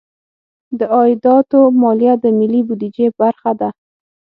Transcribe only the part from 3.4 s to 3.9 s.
ده.